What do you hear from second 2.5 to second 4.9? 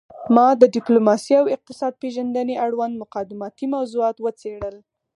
اړوند مقدماتي موضوعات وڅیړل